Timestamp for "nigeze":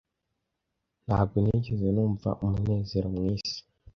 1.43-1.87